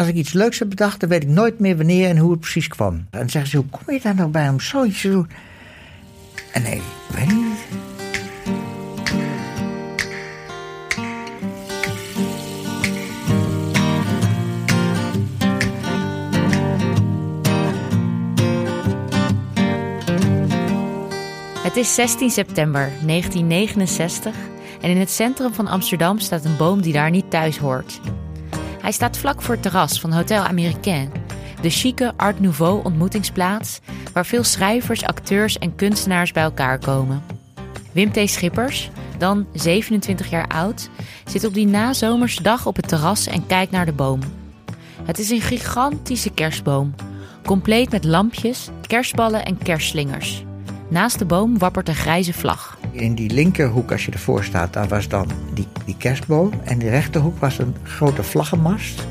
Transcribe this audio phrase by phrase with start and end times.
[0.00, 2.40] als ik iets leuks heb bedacht, dan weet ik nooit meer wanneer en hoe het
[2.40, 2.94] precies kwam.
[2.94, 5.28] En dan zeggen ze, hoe kom je daar nou bij om zoiets te doen?
[6.52, 6.82] En nee, ik
[7.14, 7.28] weet.
[21.62, 24.36] Het is 16 september 1969
[24.80, 28.00] en in het centrum van Amsterdam staat een boom die daar niet thuis hoort.
[28.80, 31.12] Hij staat vlak voor het terras van Hotel Américain,
[31.62, 33.80] de chique Art Nouveau ontmoetingsplaats
[34.12, 37.22] waar veel schrijvers, acteurs en kunstenaars bij elkaar komen.
[37.92, 38.30] Wim T.
[38.30, 40.90] Schippers, dan 27 jaar oud,
[41.24, 44.20] zit op die nazomerse dag op het terras en kijkt naar de boom.
[45.04, 46.94] Het is een gigantische kerstboom,
[47.44, 50.44] compleet met lampjes, kerstballen en kerstslingers.
[50.90, 52.78] Naast de boom wappert een grijze vlag.
[52.90, 56.52] In die linkerhoek, als je ervoor staat, daar was dan die, die kerstboom.
[56.64, 59.06] En in de rechterhoek was een grote vlaggenmast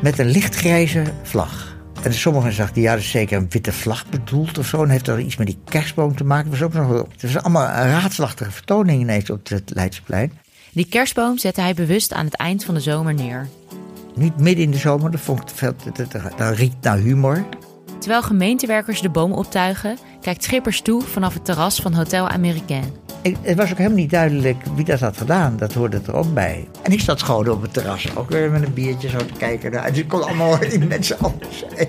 [0.00, 1.76] met een lichtgrijze vlag.
[2.02, 4.82] En sommigen dachten, ja, dat is zeker een witte vlag bedoeld of zo.
[4.82, 6.50] En heeft dat iets met die kerstboom te maken.
[6.50, 10.32] Het was ook nog het was allemaal een raadselachtige vertoning ineens op het Leidseplein.
[10.72, 13.48] Die kerstboom zette hij bewust aan het eind van de zomer neer.
[14.14, 17.44] Niet midden in de zomer, dat, vond ik veel, dat, dat, dat riekt naar humor.
[18.02, 22.84] Terwijl gemeentewerkers de boom optuigen, kijkt Schippers toe vanaf het terras van Hotel Américain.
[23.40, 25.56] Het was ook helemaal niet duidelijk wie dat had gedaan.
[25.56, 26.68] Dat hoorde er ook bij.
[26.82, 29.70] En ik zat gewoon op het terras, ook weer met een biertje zo te kijken.
[29.70, 31.88] Dus ik kon allemaal die mensen anders zijn.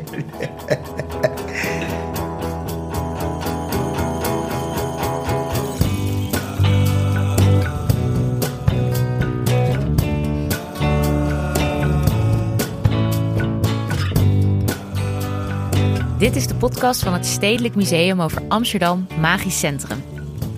[16.24, 20.04] Dit is de podcast van het Stedelijk Museum over Amsterdam Magisch Centrum.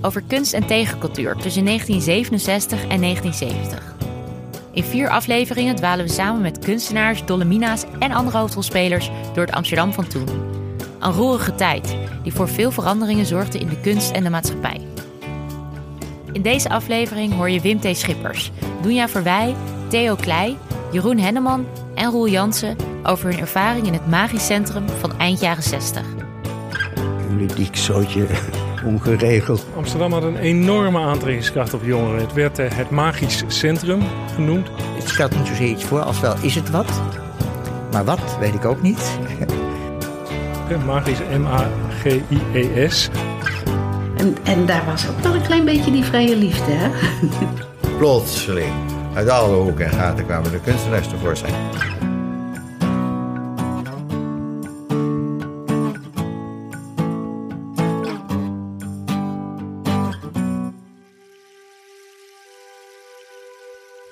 [0.02, 3.96] Over kunst en tegencultuur tussen 1967 en 1970.
[4.72, 9.94] In vier afleveringen dwalen we samen met kunstenaars, dolomina's en andere hoofdrolspelers door het Amsterdam
[9.94, 10.28] van toen.
[11.00, 14.82] Een roerige tijd die voor veel veranderingen zorgde in de kunst en de maatschappij.
[16.32, 17.98] In deze aflevering hoor je Wim T.
[17.98, 18.52] Schippers,
[18.82, 19.56] Doenja Verwij,
[19.88, 20.58] Theo Klei,
[20.92, 21.66] Jeroen Henneman
[21.96, 26.02] en Roel Jansen over hun ervaring in het magisch centrum van eind jaren 60.
[27.38, 28.28] Ludiek zootje,
[28.86, 29.66] ongeregeld.
[29.76, 32.22] Amsterdam had een enorme aantrekkingskracht op jongeren.
[32.22, 34.02] Het werd eh, het magisch centrum
[34.36, 34.70] genoemd.
[34.98, 37.02] Het stelt niet zozeer iets voor als wel is het wat.
[37.92, 39.02] Maar wat, weet ik ook niet.
[40.70, 43.10] Eh, Magisch, M-A-G-I-E-S.
[44.18, 46.90] En, en daar was ook wel een klein beetje die vrije liefde, hè?
[47.98, 48.74] Plotseling,
[49.14, 51.54] uit alle hoeken en gaten kwamen de kunstenaars tevoorschijn.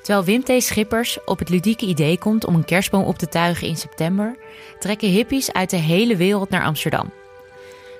[0.04, 0.64] Terwijl Wim T.
[0.64, 4.38] Schippers op het ludieke idee komt om een kerstboom op te tuigen in september,
[4.80, 7.12] trekken hippies uit de hele wereld naar Amsterdam.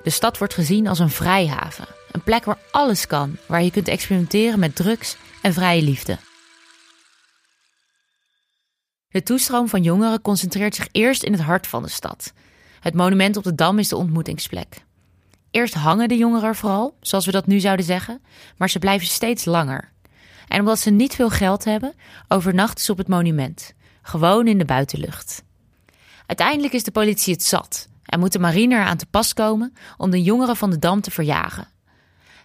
[0.04, 3.88] De stad wordt gezien als een vrijhaven, een plek waar alles kan, waar je kunt
[3.88, 6.18] experimenteren met drugs en vrije liefde.
[9.10, 12.34] De toestroom van jongeren concentreert zich eerst in het hart van de stad.
[12.80, 14.84] Het monument op de Dam is de ontmoetingsplek.
[15.52, 18.22] Eerst hangen de jongeren er vooral, zoals we dat nu zouden zeggen,
[18.58, 19.93] maar ze blijven steeds langer.
[20.48, 21.94] En omdat ze niet veel geld hebben,
[22.28, 25.44] overnachten ze op het monument, gewoon in de buitenlucht.
[26.26, 30.12] Uiteindelijk is de politie het zat en moet de marine eraan te pas komen om
[30.12, 31.68] de jongeren van de Dam te verjagen.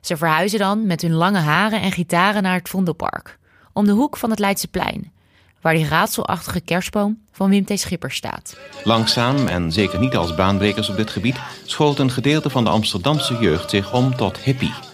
[0.01, 3.39] Ze verhuizen dan met hun lange haren en gitaren naar het Vondelpark,
[3.73, 5.13] om de hoek van het Leidseplein,
[5.61, 7.81] waar die raadselachtige kerstboom van Wim T.
[7.81, 8.59] Schipper staat.
[8.85, 13.37] Langzaam, en zeker niet als baanbrekers op dit gebied, schoot een gedeelte van de Amsterdamse
[13.41, 14.88] jeugd zich om tot hippie.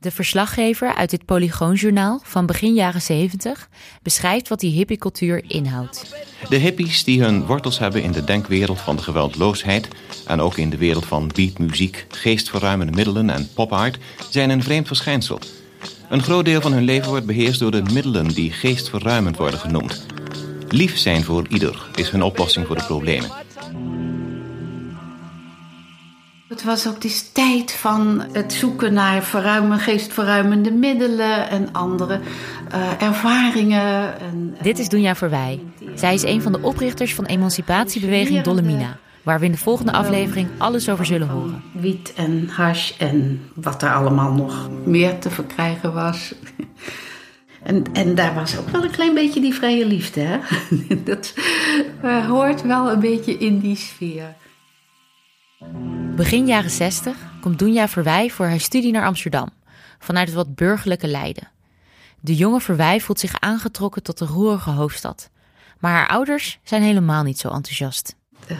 [0.00, 3.68] De verslaggever uit dit Polygoonjournaal van begin jaren 70
[4.02, 6.14] beschrijft wat die hippiecultuur inhoudt.
[6.48, 9.88] De hippies die hun wortels hebben in de denkwereld van de geweldloosheid
[10.26, 13.98] en ook in de wereld van beatmuziek, geestverruimende middelen en popart
[14.30, 15.38] zijn een vreemd verschijnsel.
[16.08, 20.06] Een groot deel van hun leven wordt beheerst door de middelen die geestverruimend worden genoemd.
[20.68, 23.30] Lief zijn voor ieder is hun oplossing voor de problemen.
[26.48, 32.20] Het was ook die tijd van het zoeken naar verruimen, geestverruimende middelen en andere
[32.74, 34.20] uh, ervaringen.
[34.20, 35.60] En, Dit is Dunja Verwij.
[35.94, 40.48] Zij is een van de oprichters van emancipatiebeweging Dolomina, waar we in de volgende aflevering
[40.58, 41.62] alles over zullen horen.
[41.72, 46.34] Wiet en hash en wat er allemaal nog meer te verkrijgen was.
[47.62, 50.20] En, en daar was ook wel een klein beetje die vrije liefde.
[50.20, 50.38] Hè?
[51.04, 51.34] Dat
[52.04, 54.34] uh, hoort wel een beetje in die sfeer.
[56.16, 59.48] Begin jaren 60 komt Dunja Verwij voor haar studie naar Amsterdam,
[59.98, 61.48] vanuit het wat burgerlijke Leiden.
[62.20, 65.30] De jonge Verwij voelt zich aangetrokken tot de roerige hoofdstad,
[65.78, 68.14] Maar haar ouders zijn helemaal niet zo enthousiast.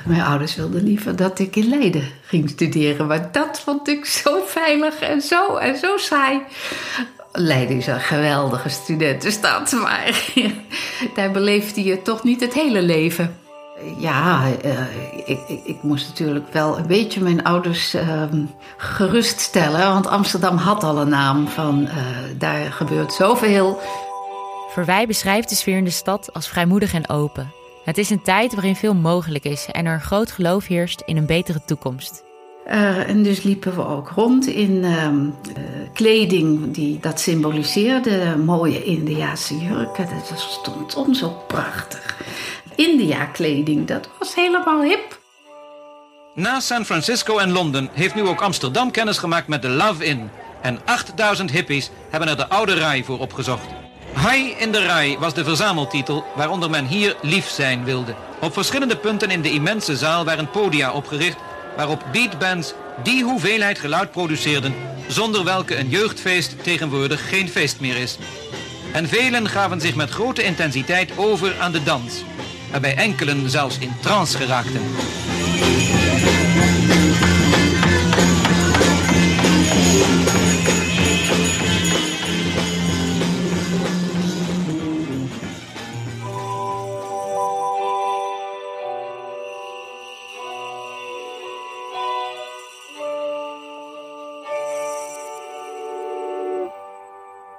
[0.04, 3.06] Mijn ouders wilden liever dat ik in Leiden ging studeren.
[3.06, 6.40] Maar dat vond ik zo veilig en zo en zo saai.
[7.32, 10.32] Leiden is een geweldige studentenstad, maar
[11.14, 13.36] daar beleefde je toch niet het hele leven.
[13.98, 14.80] Ja, uh,
[15.26, 18.22] ik, ik, ik, moest natuurlijk wel een beetje mijn ouders uh,
[18.76, 19.92] geruststellen.
[19.92, 21.90] Want Amsterdam had al een naam van uh,
[22.38, 23.80] daar gebeurt zoveel.
[24.72, 27.52] Verwij beschrijft de sfeer in de stad als vrijmoedig en open.
[27.84, 31.26] Het is een tijd waarin veel mogelijk is en er groot geloof heerst in een
[31.26, 32.24] betere toekomst.
[32.66, 35.08] Uh, en dus liepen we ook rond in uh,
[35.92, 38.36] kleding die dat symboliseerde.
[38.44, 42.16] Mooie Indiaanse jurken, dat stond om zo prachtig.
[42.76, 45.18] India-kleding, dat was helemaal hip.
[46.34, 50.30] Na San Francisco en Londen heeft nu ook Amsterdam kennis gemaakt met de Love Inn.
[50.62, 53.66] En 8000 hippies hebben er de oude rij voor opgezocht.
[54.14, 58.14] High in de Rij was de verzameltitel waaronder men hier lief zijn wilde.
[58.40, 61.36] Op verschillende punten in de immense zaal waren podia opgericht
[61.76, 64.74] waarop beatbands die hoeveelheid geluid produceerden
[65.08, 68.18] zonder welke een jeugdfeest tegenwoordig geen feest meer is.
[68.92, 72.24] En velen gaven zich met grote intensiteit over aan de dans,
[72.80, 74.80] waarbij enkelen zelfs in trance geraakten.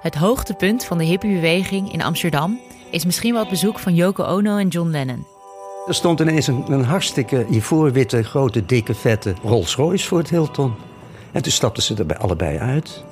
[0.00, 4.56] Het hoogtepunt van de hippiebeweging in Amsterdam is misschien wel het bezoek van Yoko Ono
[4.56, 5.26] en John Lennon.
[5.86, 10.74] Er stond ineens een, een hartstikke ivoorwitte, grote, dikke, vette Rolls Royce voor het Hilton.
[11.32, 13.04] En toen stapten ze er allebei uit.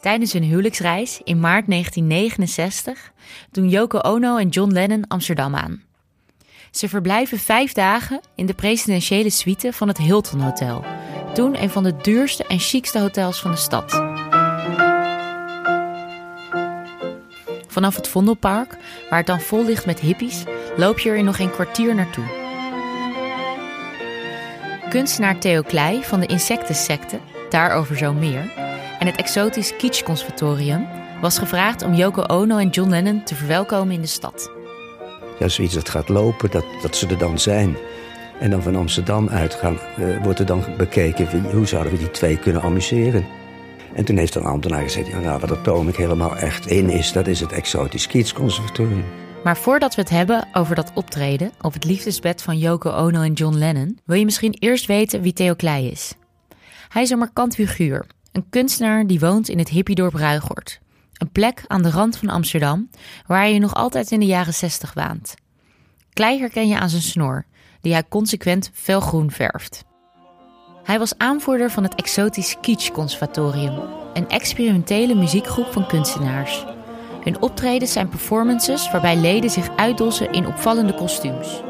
[0.00, 3.12] Tijdens hun huwelijksreis in maart 1969
[3.50, 5.82] doen Yoko Ono en John Lennon Amsterdam aan.
[6.70, 10.84] Ze verblijven vijf dagen in de presidentiële suite van het Hilton Hotel.
[11.34, 14.11] Toen een van de duurste en chicste hotels van de stad.
[17.72, 18.76] Vanaf het Vondelpark,
[19.10, 20.44] waar het dan vol ligt met hippies,
[20.76, 22.24] loop je er in nog een kwartier naartoe.
[24.88, 27.18] Kunstenaar Theo Klei van de Insectensecte,
[27.50, 28.52] daarover zo meer,
[28.98, 30.86] en het exotisch Kitsch Conservatorium
[31.20, 34.50] was gevraagd om Yoko Ono en John Lennon te verwelkomen in de stad.
[35.38, 37.76] Ja, zoiets dat gaat lopen, dat, dat ze er dan zijn.
[38.40, 42.38] En dan van Amsterdam uitgaan, uh, wordt er dan bekeken hoe zouden we die twee
[42.38, 43.26] kunnen amuseren.
[43.94, 47.26] En toen heeft een ambtenaar gezegd, ja, nou, wat ik helemaal echt in is, dat
[47.26, 49.04] is het Exotisch Kietsconservatorium.
[49.44, 53.32] Maar voordat we het hebben over dat optreden op het liefdesbed van Yoko Ono en
[53.32, 56.14] John Lennon, wil je misschien eerst weten wie Theo Klei is.
[56.88, 60.80] Hij is een markant figuur, een kunstenaar die woont in het hippiedorp Ruigort.
[61.12, 62.90] Een plek aan de rand van Amsterdam,
[63.26, 65.34] waar je nog altijd in de jaren 60 waant.
[66.12, 67.44] Klei herken je aan zijn snor,
[67.80, 69.84] die hij consequent felgroen verft.
[70.82, 73.74] Hij was aanvoerder van het Exotisch Kitsch Conservatorium,
[74.14, 76.64] een experimentele muziekgroep van kunstenaars.
[77.24, 81.62] Hun optredens zijn performances waarbij leden zich uitdossen in opvallende kostuums.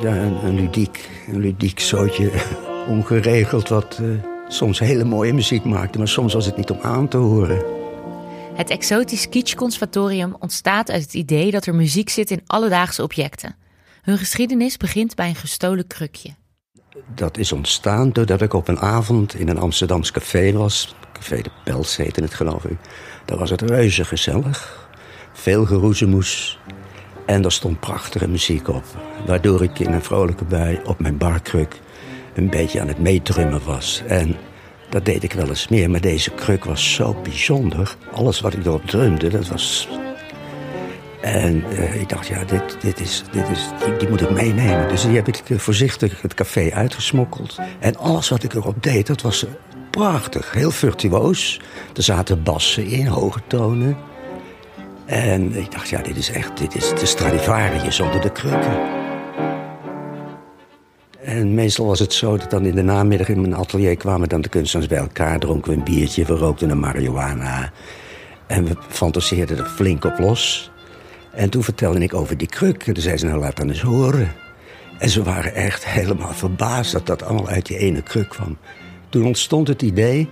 [0.00, 2.30] Ja, een, een ludiek, een ludiek zootje,
[2.88, 4.18] ongeregeld, wat uh,
[4.48, 7.64] soms hele mooie muziek maakte, maar soms was het niet om aan te horen.
[8.54, 13.56] Het Exotisch Kitsch Conservatorium ontstaat uit het idee dat er muziek zit in alledaagse objecten.
[14.02, 16.37] Hun geschiedenis begint bij een gestolen krukje
[17.14, 20.94] dat is ontstaan doordat ik op een avond in een Amsterdams café was.
[21.12, 22.76] Café de Pels heette het, geloof ik.
[23.24, 24.88] Daar was het reuze gezellig.
[25.32, 26.58] Veel geroezemoes.
[27.26, 28.84] En er stond prachtige muziek op.
[29.26, 31.80] Waardoor ik in een vrolijke bui op mijn barkruk
[32.34, 34.02] een beetje aan het meedrummen was.
[34.06, 34.36] En
[34.90, 35.90] dat deed ik wel eens meer.
[35.90, 37.96] Maar deze kruk was zo bijzonder.
[38.12, 39.88] Alles wat ik erop drumde, dat was
[41.20, 44.88] en uh, ik dacht, ja, dit, dit is, dit is, die, moet ik meenemen.
[44.88, 47.58] Dus die heb ik eh, voorzichtig het café uitgesmokkeld.
[47.78, 49.46] En alles wat ik erop deed, dat was
[49.90, 50.52] prachtig.
[50.52, 51.60] Heel virtuoos.
[51.96, 53.96] Er zaten bassen in, hoge tonen.
[55.06, 58.96] En ik dacht, ja, dit is echt, dit is de Stradivarius onder de krukken.
[61.22, 64.40] En meestal was het zo dat dan in de namiddag in mijn atelier kwamen dan
[64.40, 67.72] de kunstenaars bij elkaar, dronken we een biertje, we rookten een marihuana.
[68.46, 70.70] En we fantaseerden er flink op los.
[71.38, 72.86] En toen vertelde ik over die kruk.
[72.86, 74.32] En toen zei ze, nou laat dan eens horen.
[74.98, 78.58] En ze waren echt helemaal verbaasd dat dat allemaal uit die ene kruk kwam.
[79.08, 80.28] Toen ontstond het idee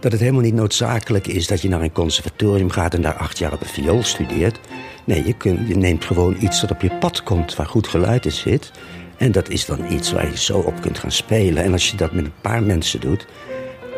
[0.00, 1.46] dat het helemaal niet noodzakelijk is...
[1.46, 4.60] dat je naar een conservatorium gaat en daar acht jaar op een viool studeert.
[5.04, 8.32] Nee, je, je neemt gewoon iets dat op je pad komt waar goed geluid in
[8.32, 8.70] zit.
[9.16, 11.62] En dat is dan iets waar je zo op kunt gaan spelen.
[11.62, 13.26] En als je dat met een paar mensen doet,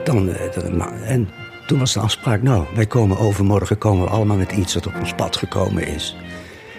[0.05, 0.29] dan...
[0.29, 1.29] Eh, en
[1.67, 4.95] toen was de afspraak, nou, wij komen overmorgen komen we allemaal met iets dat op
[5.01, 6.17] ons pad gekomen is.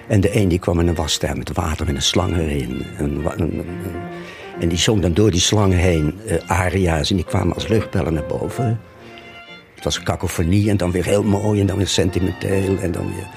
[0.09, 2.85] En de een die kwam in een wasster met water met een slang erin.
[2.97, 3.23] En,
[4.59, 8.13] en die zong dan door die slangen heen uh, aria's en die kwamen als luchtbellen
[8.13, 8.79] naar boven.
[9.75, 13.27] Het was kakofonie en dan weer heel mooi en dan weer sentimenteel en dan weer...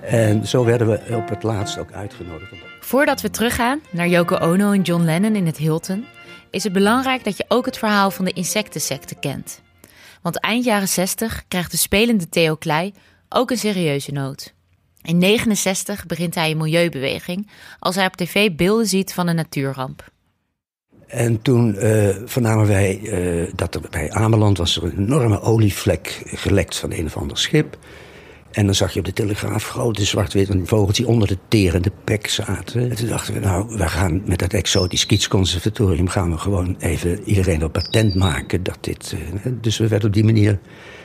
[0.00, 2.52] En zo werden we op het laatst ook uitgenodigd.
[2.80, 6.04] Voordat we teruggaan naar Yoko Ono en John Lennon in het Hilton,
[6.50, 9.62] is het belangrijk dat je ook het verhaal van de insectensecte kent.
[10.22, 12.92] Want eind jaren 60 krijgt de spelende Theo Klei
[13.28, 14.54] ook een serieuze noot.
[15.02, 20.10] In 69 begint hij een milieubeweging als hij op tv beelden ziet van een natuurramp.
[21.06, 26.22] En toen uh, vernamen wij uh, dat er bij Ameland was er een enorme olievlek
[26.24, 27.78] gelekt van een of ander schip.
[28.50, 32.28] En dan zag je op de telegraaf grote zwart-wit vogels die onder de terende pek
[32.28, 32.90] zaten.
[32.90, 37.22] En toen dachten we, nou, we gaan met dat exotisch kietsconservatorium gaan we gewoon even
[37.24, 39.14] iedereen op patent maken dat dit.
[39.44, 40.58] Uh, dus we werden op die manier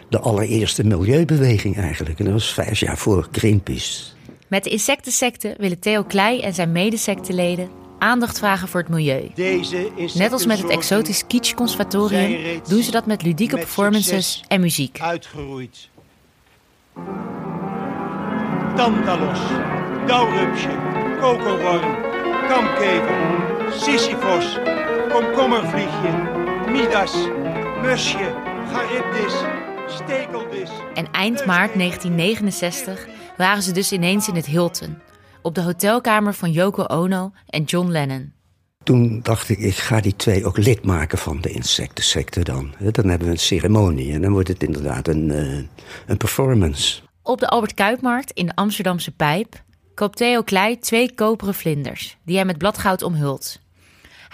[0.09, 2.19] de allereerste milieubeweging eigenlijk.
[2.19, 4.03] En dat was vijf jaar voor Greenpeace.
[4.47, 7.69] Met de insectensecte willen Theo Klei en zijn medesecteleden
[7.99, 9.31] aandacht vragen voor het milieu.
[10.13, 14.99] Net als met het exotisch Kitsch Conservatorium doen ze dat met ludieke performances en muziek.
[15.01, 15.89] Uitgeroeid.
[18.75, 19.39] Tantalos,
[20.07, 20.69] dauwrupsje,
[21.19, 21.95] kokoworm,
[22.47, 23.17] kamkever,
[23.71, 24.57] sisyfos,
[25.11, 26.11] komkommervliegje,
[26.71, 27.13] midas,
[27.81, 28.33] musje,
[28.73, 29.33] charybdis,
[29.95, 30.69] stekeldis.
[30.93, 34.97] En eind maart 1969 waren ze dus ineens in het Hilton,
[35.41, 38.33] op de hotelkamer van Yoko Ono en John Lennon.
[38.83, 42.73] Toen dacht ik, ik ga die twee ook lid maken van de insectensecte dan.
[42.79, 45.63] Dan hebben we een ceremonie en dan wordt het inderdaad een, uh,
[46.05, 47.01] een performance.
[47.21, 52.35] Op de Albert Kuipmarkt in de Amsterdamse Pijp koopt Theo Klei twee koperen vlinders, die
[52.35, 53.59] hij met bladgoud omhult.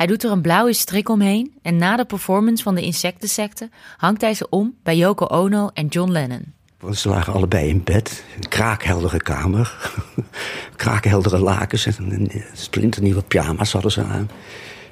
[0.01, 4.21] Hij doet er een blauwe strik omheen en na de performance van de insectensecte hangt
[4.21, 6.53] hij ze om bij Yoko Ono en John Lennon.
[6.91, 9.91] Ze lagen allebei in bed, een kraakheldere kamer,
[10.75, 14.29] kraakheldere lakens en splinternieuwe pyjama's hadden ze aan.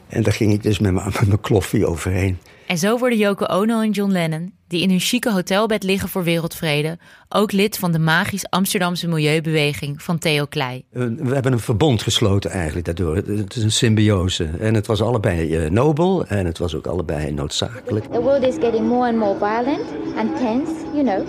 [0.07, 2.39] En daar ging ik dus met mijn kloffie overheen.
[2.69, 6.23] En zo worden Yoko Ono en John Lennon, die in hun chique hotelbed liggen voor
[6.23, 6.97] wereldvrede,
[7.29, 10.83] ook lid van de magisch Amsterdamse milieubeweging van Theo Klei.
[10.89, 13.15] We hebben een verbond gesloten eigenlijk daardoor.
[13.15, 14.49] Het is een symbiose.
[14.59, 18.05] En het was allebei uh, nobel en het was ook allebei noodzakelijk.
[18.05, 19.85] The world is getting more and more violent
[20.15, 21.27] and tense, you know.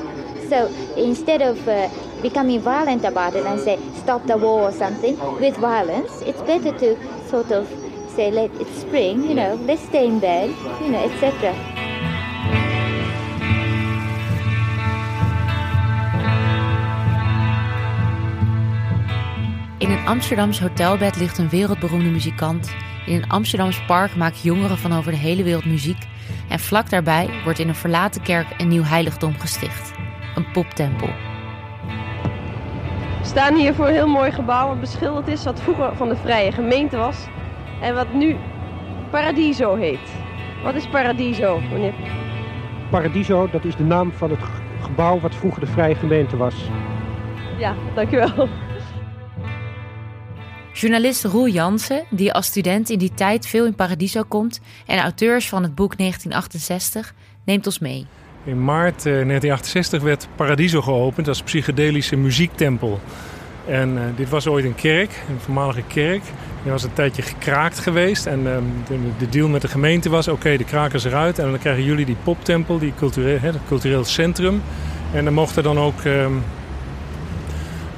[0.50, 1.74] So instead of uh,
[2.22, 6.74] becoming violent about it and say stop the war or something with violence, it's better
[6.76, 6.96] to
[7.30, 7.66] sort of
[8.20, 10.50] say let it spring, you know, let's stay in bed,
[10.80, 11.54] you know, etc.
[19.78, 22.74] In een Amsterdams hotelbed ligt een wereldberoemde muzikant.
[23.06, 26.06] In een Amsterdams park maken jongeren van over de hele wereld muziek.
[26.48, 29.92] En vlak daarbij wordt in een verlaten kerk een nieuw heiligdom gesticht.
[30.34, 31.08] Een poptempel.
[33.20, 36.16] We staan hier voor een heel mooi gebouw wat beschilderd is, wat vroeger van de
[36.16, 37.16] Vrije Gemeente was.
[37.80, 38.36] En wat nu
[39.10, 39.98] Paradiso heet.
[40.62, 41.94] Wat is Paradiso, meneer?
[42.90, 44.40] Paradiso, dat is de naam van het
[44.80, 46.54] gebouw wat vroeger de Vrije Gemeente was.
[47.58, 48.48] Ja, dankjewel.
[50.72, 55.48] Journalist Roel Jansen, die als student in die tijd veel in Paradiso komt en auteurs
[55.48, 58.06] van het boek 1968, neemt ons mee.
[58.44, 63.00] In maart 1968 eh, werd Paradiso geopend als psychedelische muziektempel.
[63.66, 66.22] En uh, dit was ooit een kerk, een voormalige kerk.
[66.62, 68.26] Die was een tijdje gekraakt geweest.
[68.26, 68.56] En uh,
[68.88, 71.38] de, de, deal met de gemeente was: oké, de krakers eruit.
[71.38, 74.62] En dan krijgen jullie die poptempel, die cultureel, cultureel centrum.
[75.12, 76.04] En dan mochten dan ook.
[76.04, 76.26] Uh,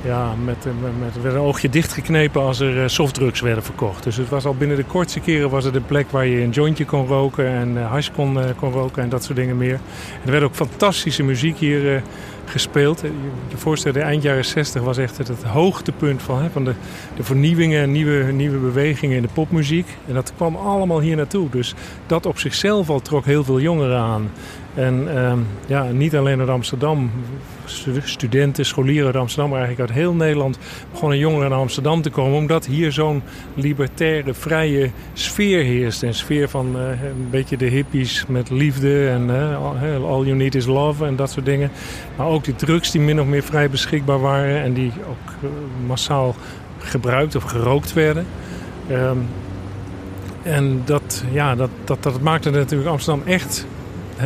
[0.04, 4.02] ja, met, met, met, een oogje dichtgeknepen als er softdrugs werden verkocht.
[4.02, 6.50] Dus het was al binnen de kortste keren was het een plek waar je een
[6.50, 9.80] jointje kon roken en uh, hash kon, kon roken en dat soort dingen meer.
[10.24, 12.02] Er werd ook fantastische muziek hier
[12.44, 13.00] gespeeld.
[13.48, 16.74] Je voorstellen, eind jaren 60 was echt het, het hoogtepunt van, hè, van de,
[17.16, 19.86] de vernieuwingen en nieuwe, nieuwe bewegingen in de popmuziek.
[20.08, 21.50] En dat kwam allemaal hier naartoe.
[21.50, 21.74] Dus
[22.06, 24.30] dat op zichzelf al trok heel veel jongeren aan.
[24.74, 27.10] En ehm, ja, niet alleen uit Amsterdam,
[28.04, 30.58] studenten, scholieren uit Amsterdam, maar eigenlijk uit heel Nederland
[30.90, 32.38] begonnen jongeren naar Amsterdam te komen.
[32.38, 33.22] Omdat hier zo'n
[33.54, 36.02] libertaire, vrije sfeer heerst.
[36.02, 40.54] Een sfeer van uh, een beetje de hippies met liefde en uh, all you need
[40.54, 41.70] is love en dat soort dingen.
[42.16, 45.50] Maar ook die drugs die min of meer vrij beschikbaar waren en die ook uh,
[45.86, 46.34] massaal
[46.78, 48.26] gebruikt of gerookt werden.
[48.90, 49.26] Um,
[50.42, 53.66] en dat, ja, dat, dat, dat maakte natuurlijk Amsterdam echt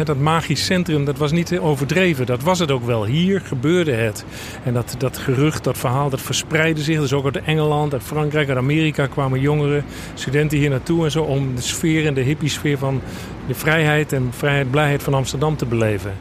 [0.05, 2.27] dat magisch centrum, dat was niet overdreven.
[2.27, 3.05] Dat was het ook wel.
[3.05, 4.25] Hier gebeurde het.
[4.65, 7.01] En dat, dat gerucht, dat verhaal, dat verspreidde zich.
[7.01, 9.85] Dus ook uit Engeland, uit Frankrijk, uit Amerika kwamen jongeren,
[10.15, 11.23] studenten hier naartoe en zo...
[11.23, 13.01] om de sfeer en de hippie-sfeer van
[13.47, 16.13] de vrijheid en vrijheid, blijheid van Amsterdam te beleven.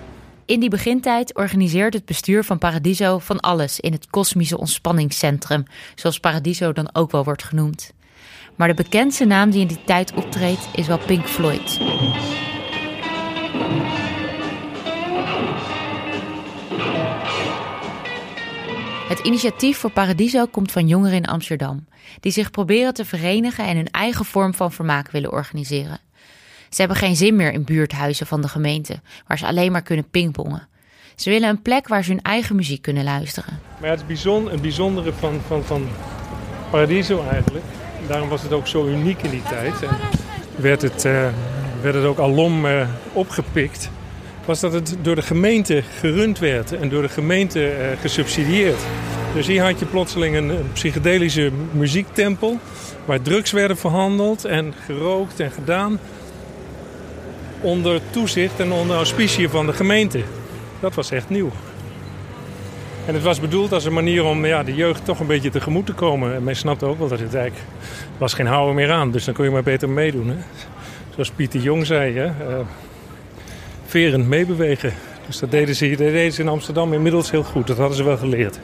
[0.46, 5.64] In die begintijd organiseert het bestuur van Paradiso van alles in het kosmische ontspanningscentrum,
[5.96, 7.94] zoals Paradiso dan ook wel wordt genoemd.
[8.56, 11.80] Maar de bekendste naam die in die tijd optreedt is wel Pink Floyd.
[19.08, 21.88] Het initiatief voor Paradiso komt van jongeren in Amsterdam,
[22.20, 26.00] die zich proberen te verenigen en hun eigen vorm van vermaak willen organiseren.
[26.70, 30.10] Ze hebben geen zin meer in buurthuizen van de gemeente, waar ze alleen maar kunnen
[30.10, 30.68] pingpongen.
[31.16, 33.60] Ze willen een plek waar ze hun eigen muziek kunnen luisteren.
[33.82, 35.88] Maar het bijzonder, bijzondere van, van, van
[36.70, 37.66] Paradiso eigenlijk,
[38.08, 39.84] daarom was het ook zo uniek in die tijd.
[39.84, 39.98] En
[40.56, 41.28] werd het, uh,
[41.86, 43.90] werd het ook alom uh, opgepikt.
[44.46, 48.80] Was dat het door de gemeente gerund werd en door de gemeente uh, gesubsidieerd.
[49.34, 52.60] Dus hier had je plotseling een, psychedelische muziektempel.
[53.06, 56.00] Waar drugs werden verhandeld en gerookt en gedaan.
[57.62, 60.22] Onder toezicht en onder auspiciën van de gemeente.
[60.80, 61.52] Dat was echt nieuw.
[63.06, 65.86] En het was bedoeld als een manier om ja, de jeugd toch een beetje tegemoet
[65.86, 66.36] te komen.
[66.36, 67.66] En men snapte ook wel dat het eigenlijk
[68.18, 69.12] was geen houden meer aan.
[69.12, 70.28] Dus dan kon je maar beter meedoen.
[70.28, 70.36] Hè?
[71.16, 72.26] Zoals Pieter Jong zei, hè?
[72.26, 72.66] Uh,
[73.86, 74.94] verend meebewegen.
[75.26, 77.68] Dus dat deden, ze, dat deden ze in Amsterdam inmiddels heel goed.
[77.68, 78.60] Dat hadden ze wel geleerd.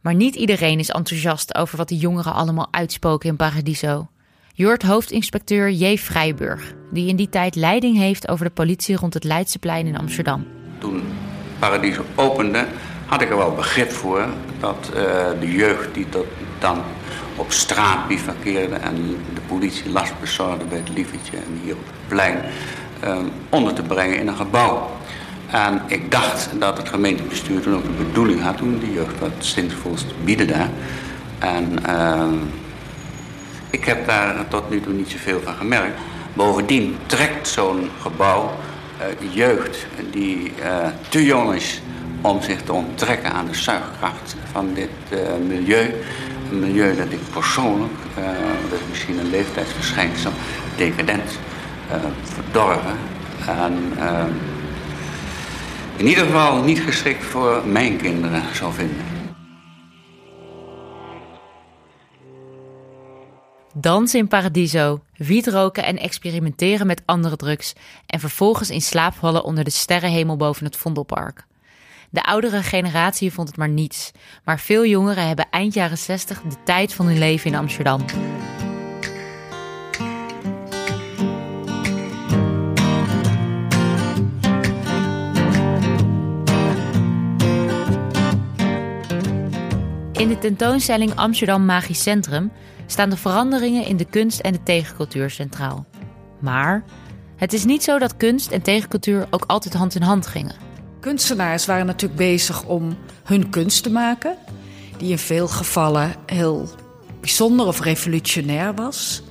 [0.00, 4.08] Maar niet iedereen is enthousiast over wat de jongeren allemaal uitspoken in Paradiso.
[4.54, 5.96] Jort hoofdinspecteur J.
[5.96, 10.46] Vrijburg, die in die tijd leiding heeft over de politie rond het Leidseplein in Amsterdam.
[10.78, 11.02] Toen
[11.58, 12.66] Paradiso opende,
[13.06, 14.26] had ik er wel begrip voor
[14.60, 14.96] dat uh,
[15.40, 16.26] de jeugd die tot
[16.58, 16.82] dan
[17.36, 22.08] op straat bivakkeerde en de politie last bezorgde bij het lievertje en hier op het
[22.08, 22.38] plein
[23.04, 23.16] uh,
[23.48, 24.90] onder te brengen in een gebouw.
[25.46, 29.30] En ik dacht dat het gemeentebestuur toen ook de bedoeling had om de jeugd wat
[29.38, 30.70] zinvols te bieden daar.
[31.38, 32.32] En uh,
[33.70, 35.98] ik heb daar tot nu toe niet zoveel van gemerkt.
[36.32, 38.50] Bovendien trekt zo'n gebouw
[39.00, 41.80] uh, jeugd die uh, te jong is
[42.20, 45.94] om zich te onttrekken aan de zuigkracht van dit uh, milieu.
[46.50, 47.92] Een milieu dat ik persoonlijk,
[48.70, 50.32] dat is misschien een leeftijdsverschijnsel,
[50.76, 51.38] decadent,
[52.22, 52.96] verdorven
[53.46, 53.92] en
[55.96, 59.04] in ieder geval niet geschikt voor mijn kinderen zou vinden.
[63.76, 67.72] Dansen in Paradiso, wiet roken en experimenteren met andere drugs
[68.06, 71.44] en vervolgens in slaap vallen onder de sterrenhemel boven het Vondelpark.
[72.14, 74.10] De oudere generatie vond het maar niets,
[74.44, 78.00] maar veel jongeren hebben eind jaren 60 de tijd van hun leven in Amsterdam.
[90.12, 92.52] In de tentoonstelling Amsterdam Magisch Centrum
[92.86, 95.86] staan de veranderingen in de kunst en de tegencultuur centraal.
[96.40, 96.84] Maar
[97.36, 100.63] het is niet zo dat kunst en tegencultuur ook altijd hand in hand gingen.
[101.04, 104.36] Kunstenaars waren natuurlijk bezig om hun kunst te maken,
[104.96, 106.68] die in veel gevallen heel
[107.20, 109.22] bijzonder of revolutionair was.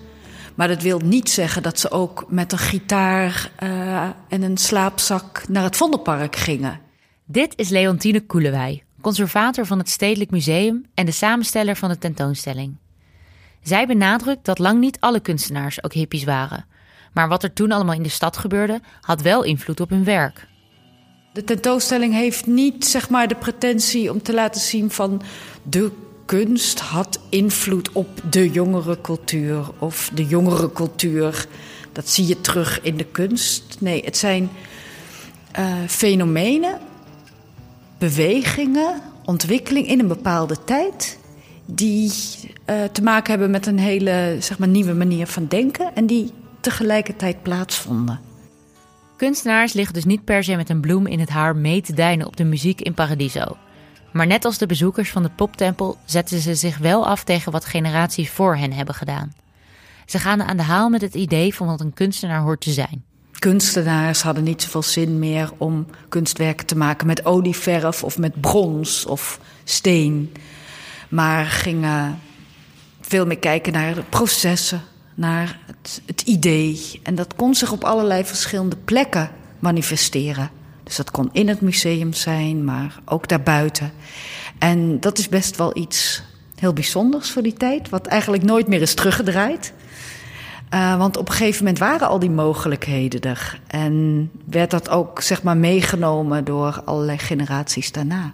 [0.55, 5.47] Maar dat wil niet zeggen dat ze ook met een gitaar uh, en een slaapzak
[5.47, 6.79] naar het Vondelpark gingen.
[7.25, 12.77] Dit is Leontine Koelewij, conservator van het Stedelijk Museum en de samensteller van de tentoonstelling.
[13.61, 16.65] Zij benadrukt dat lang niet alle kunstenaars ook hippies waren.
[17.13, 20.51] Maar wat er toen allemaal in de stad gebeurde, had wel invloed op hun werk.
[21.33, 25.21] De tentoonstelling heeft niet zeg maar, de pretentie om te laten zien van
[25.63, 25.91] de
[26.25, 31.47] kunst had invloed op de jongere cultuur of de jongere cultuur.
[31.91, 33.75] Dat zie je terug in de kunst.
[33.79, 34.49] Nee, het zijn
[35.59, 36.79] uh, fenomenen,
[37.97, 41.17] bewegingen, ontwikkeling in een bepaalde tijd
[41.65, 42.11] die
[42.69, 46.31] uh, te maken hebben met een hele zeg maar, nieuwe manier van denken en die
[46.59, 48.32] tegelijkertijd plaatsvonden.
[49.17, 52.27] Kunstenaars liggen dus niet per se met een bloem in het haar mee te deinen
[52.27, 53.57] op de muziek in Paradiso.
[54.11, 57.65] Maar net als de bezoekers van de poptempel zetten ze zich wel af tegen wat
[57.65, 59.33] generaties voor hen hebben gedaan.
[60.05, 63.03] Ze gaan aan de haal met het idee van wat een kunstenaar hoort te zijn.
[63.39, 69.05] Kunstenaars hadden niet zoveel zin meer om kunstwerken te maken met olieverf of met brons
[69.05, 70.33] of steen.
[71.09, 72.19] Maar gingen
[73.01, 74.81] veel meer kijken naar de processen,
[75.15, 76.99] naar het, het, idee.
[77.03, 80.49] En dat kon zich op allerlei verschillende plekken manifesteren.
[80.83, 83.91] Dus dat kon in het museum zijn, maar ook daarbuiten.
[84.57, 86.23] En dat is best wel iets
[86.55, 89.73] heel bijzonders voor die tijd, wat eigenlijk nooit meer is teruggedraaid.
[90.73, 93.59] Uh, want op een gegeven moment waren al die mogelijkheden er.
[93.67, 98.33] En werd dat ook zeg maar meegenomen door allerlei generaties daarna.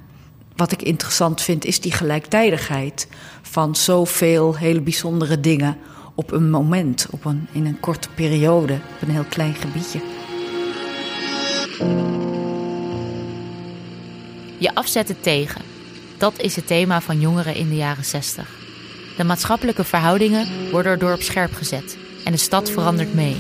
[0.56, 3.08] Wat ik interessant vind is die gelijktijdigheid
[3.42, 5.78] van zoveel hele bijzondere dingen
[6.20, 10.00] op een moment, op een, in een korte periode, op een heel klein gebiedje.
[14.58, 15.62] Je afzetten tegen.
[16.18, 18.50] Dat is het thema van jongeren in de jaren 60.
[19.18, 23.36] De maatschappelijke verhoudingen worden erdoor op scherp gezet en de stad verandert mee.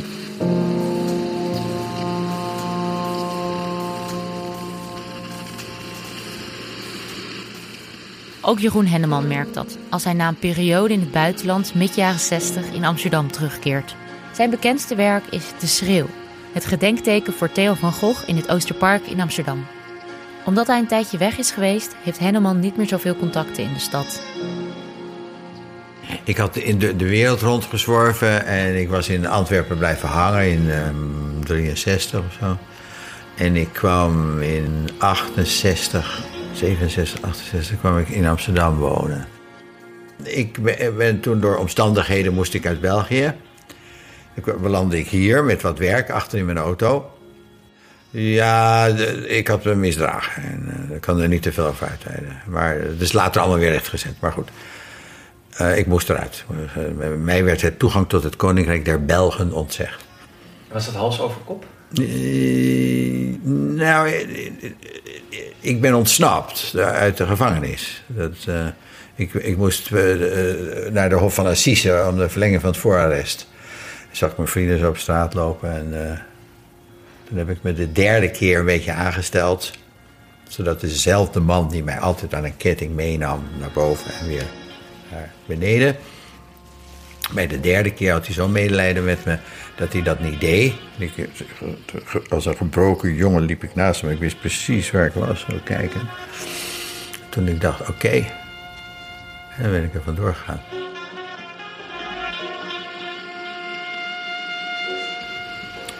[8.41, 12.19] Ook Jeroen Henneman merkt dat als hij na een periode in het buitenland mid jaren
[12.19, 13.95] 60 in Amsterdam terugkeert.
[14.33, 16.07] Zijn bekendste werk is De Schreeuw,
[16.53, 19.65] het gedenkteken voor Theo van Gogh in het Oosterpark in Amsterdam.
[20.45, 23.79] Omdat hij een tijdje weg is geweest, heeft Henneman niet meer zoveel contacten in de
[23.79, 24.21] stad.
[26.23, 30.69] Ik had in de, de wereld rondgezworven en ik was in Antwerpen blijven hangen in
[30.69, 32.57] um, 63 of zo.
[33.35, 36.21] En ik kwam in 68,
[36.59, 39.27] 67, 68 kwam ik in Amsterdam wonen.
[40.23, 40.57] Ik
[40.97, 43.33] ben, toen door omstandigheden moest ik uit België.
[44.33, 47.11] Ik belandde ik hier met wat werk achter in mijn auto.
[48.09, 48.85] Ja,
[49.27, 50.43] ik had me misdragen.
[50.43, 52.41] En ik kan er niet te veel over uitweiden.
[52.47, 54.13] Maar het is later allemaal weer rechtgezet.
[54.19, 54.49] Maar goed.
[55.61, 56.45] Uh, ik moest eruit.
[56.77, 60.05] Uh, mij werd het toegang tot het Koninkrijk der Belgen ontzegd.
[60.71, 61.65] Was dat hals over kop?
[63.75, 64.09] nou,
[65.59, 68.03] ik ben ontsnapt uit de gevangenis.
[68.07, 68.35] Dat,
[69.15, 69.91] ik, ik, moest
[70.91, 73.47] naar de Hof van Assise om de verlenging van het voorarrest.
[74.09, 76.21] Ik zag mijn vrienden zo op straat lopen en
[77.23, 79.71] toen heb ik me de derde keer een beetje aangesteld.
[80.47, 84.47] Zodat dezelfde man die mij altijd aan een ketting meenam naar boven en weer
[85.11, 85.95] naar beneden.
[87.33, 89.37] Bij de derde keer had hij zo'n medelijden met me
[89.75, 90.73] dat hij dat niet deed.
[90.97, 91.29] Ik,
[92.29, 94.11] als een gebroken jongen liep ik naast hem.
[94.11, 96.01] Ik wist precies waar ik was, zo kijken.
[97.29, 97.91] Toen ik dacht, oké.
[97.91, 98.31] Okay.
[99.57, 100.61] En dan ben ik er vandoor gegaan.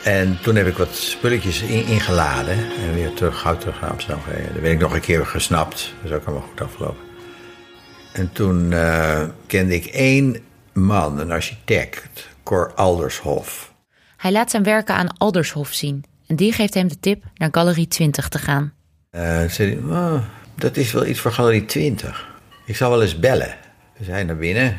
[0.04, 4.22] En toen heb ik wat spulletjes in, ingeladen en weer terug, gauw terug naar Amsterdam
[4.24, 4.54] gereden.
[4.54, 5.94] Daar ben ik nog een keer gesnapt.
[6.02, 7.08] Dat is ook allemaal goed afgelopen.
[8.12, 10.36] En toen uh, kende ik één
[10.80, 13.74] man, een architect, Cor Aldershof.
[14.18, 16.04] Hij laat zijn werken aan Aldershof zien.
[16.28, 18.74] En die geeft hem de tip naar Galerie 20 te gaan.
[19.12, 20.22] Uh, zei hij, oh,
[20.56, 22.28] dat is wel iets voor Galerie 20.
[22.66, 23.56] Ik zal wel eens bellen.
[23.98, 24.78] We zijn naar binnen.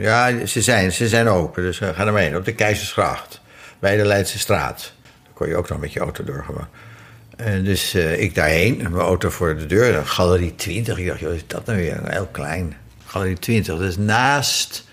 [0.00, 2.36] Ja, ze zijn, ze zijn open, dus ga er maar heen.
[2.36, 3.40] Op de Keizersgracht
[3.78, 4.92] bij de Leidse straat.
[5.24, 6.68] Daar kon je ook nog met je auto doorgaan.
[7.36, 10.98] En dus uh, ik daarheen, mijn auto voor de deur, galerie 20.
[10.98, 12.00] Ik dacht, joh, is dat nou weer?
[12.04, 12.76] Heel klein.
[13.06, 14.84] Galerie 20, dat is naast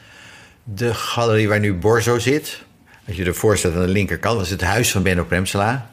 [0.63, 2.63] de galerie waar nu Borzo zit.
[3.07, 5.91] Als je ervoor staat aan de linkerkant, dat is het huis van Benno Premsela.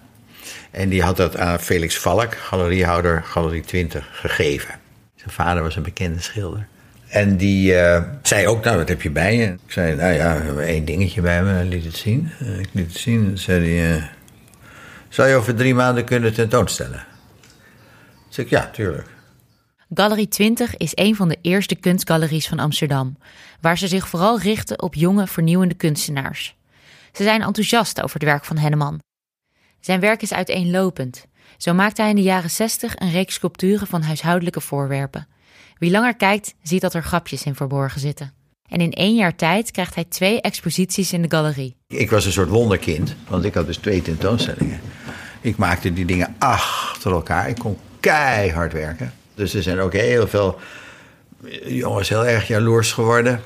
[0.70, 4.74] En die had dat aan Felix Valk, galeriehouder Galerie 20, gegeven.
[5.14, 6.66] Zijn vader was een bekende schilder.
[7.08, 9.46] En die uh, zei ook, nou, wat heb je bij je?
[9.46, 12.30] Ik zei, nou ja, we hebben één dingetje bij me, liet het zien.
[12.42, 14.04] Uh, ik liet het zien en zei hij, uh,
[15.08, 17.04] zou je over drie maanden kunnen tentoonstellen?
[18.28, 19.08] Ik zei, ja, tuurlijk.
[19.94, 23.16] Galerie 20 is een van de eerste kunstgaleries van Amsterdam,
[23.60, 26.56] waar ze zich vooral richten op jonge, vernieuwende kunstenaars.
[27.12, 29.00] Ze zijn enthousiast over het werk van Henneman.
[29.80, 31.26] Zijn werk is uiteenlopend.
[31.56, 35.28] Zo maakte hij in de jaren 60 een reeks sculpturen van huishoudelijke voorwerpen.
[35.78, 38.32] Wie langer kijkt, ziet dat er grapjes in verborgen zitten.
[38.68, 41.76] En in één jaar tijd krijgt hij twee exposities in de galerie.
[41.86, 44.80] Ik was een soort wonderkind, want ik had dus twee tentoonstellingen.
[45.40, 47.48] Ik maakte die dingen achter elkaar.
[47.48, 49.12] Ik kon keihard werken.
[49.40, 50.58] Dus er zijn ook heel veel
[51.66, 53.42] jongens heel erg jaloers geworden.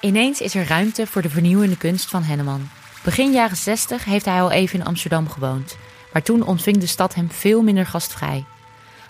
[0.00, 2.68] Ineens is er ruimte voor de vernieuwende kunst van Henneman.
[3.04, 5.76] Begin jaren 60 heeft hij al even in Amsterdam gewoond.
[6.12, 8.44] Maar toen ontving de stad hem veel minder gastvrij.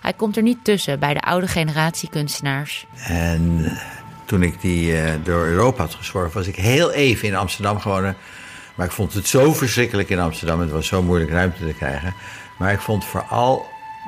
[0.01, 2.85] Hij komt er niet tussen bij de oude generatie kunstenaars.
[3.07, 3.71] En
[4.25, 8.15] toen ik die uh, door Europa had gezworven, was ik heel even in Amsterdam gewonnen.
[8.75, 10.59] Maar ik vond het zo verschrikkelijk in Amsterdam.
[10.59, 12.13] Het was zo moeilijk ruimte te krijgen.
[12.57, 13.65] Maar ik vond vooral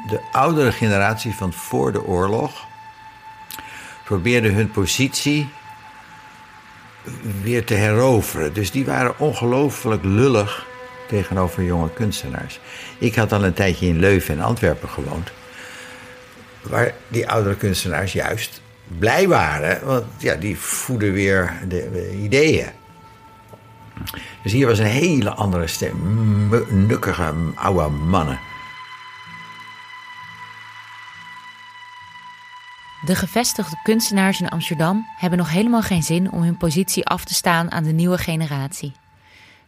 [0.07, 2.65] de oudere generatie van voor de oorlog
[4.03, 5.49] probeerde hun positie
[7.41, 8.53] weer te heroveren.
[8.53, 10.65] Dus die waren ongelooflijk lullig
[11.07, 12.59] tegenover jonge kunstenaars.
[12.97, 15.31] Ik had al een tijdje in Leuven en Antwerpen gewoond.
[16.61, 19.85] Waar die oudere kunstenaars juist blij waren.
[19.85, 22.69] Want ja, die voeden weer de, de ideeën.
[24.41, 25.97] Dus hier was een hele andere stem.
[26.87, 28.39] Nukkige oude mannen.
[33.05, 37.33] De gevestigde kunstenaars in Amsterdam hebben nog helemaal geen zin om hun positie af te
[37.33, 38.93] staan aan de nieuwe generatie.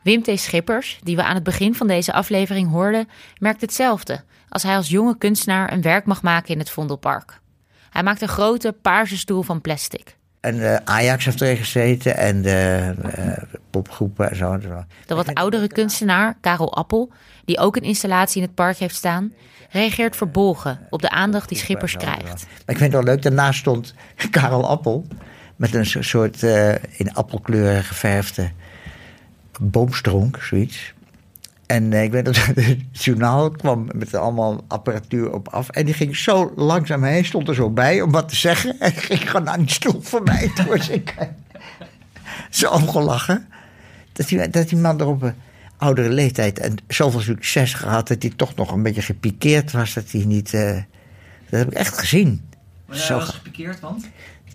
[0.01, 0.39] Wim T.
[0.39, 4.89] Schippers, die we aan het begin van deze aflevering hoorden, merkt hetzelfde als hij als
[4.89, 7.39] jonge kunstenaar een werk mag maken in het Vondelpark.
[7.89, 10.17] Hij maakt een grote paarse stoel van plastic.
[10.47, 14.57] En Ajax heeft erin gezeten en de eh, popgroepen en zo.
[15.05, 17.11] De wat oudere kunstenaar, Karel Appel,
[17.45, 19.33] die ook een installatie in het park heeft staan,
[19.69, 22.23] reageert verbolgen op de aandacht die Schippers krijgt.
[22.25, 23.93] Maar ik vind het wel leuk, daarnaast stond
[24.31, 25.05] Karel Appel
[25.55, 28.51] met een so- soort eh, in appelkleuren geverfde
[29.59, 30.93] boomstronk, zoiets.
[31.67, 35.69] En eh, ik weet dat het journaal kwam met allemaal apparatuur op af.
[35.69, 38.79] En die ging zo langzaam heen, stond er zo bij om wat te zeggen.
[38.79, 40.51] En ging gewoon aan die stoel voor mij.
[40.55, 41.13] Toen ik
[42.49, 43.47] zo omgelachen.
[44.13, 45.33] Dat die, dat die man er op een
[45.77, 48.07] oudere leeftijd en zoveel succes gehad...
[48.07, 49.93] dat hij toch nog een beetje gepikeerd was.
[49.93, 50.53] Dat hij niet...
[50.53, 50.73] eh,
[51.49, 52.41] dat heb ik echt gezien.
[52.85, 54.05] Maar hij was ge- gepikeerd, want?